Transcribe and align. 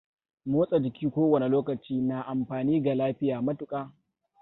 Motsa 0.51 0.75
jiki 0.83 1.03
ko 1.13 1.21
wane 1.31 1.47
lokaci 1.53 1.95
na 2.01 2.25
amfani 2.27 2.81
ga 2.83 2.95
lafiya 2.95 3.41
matuƙa. 3.41 3.93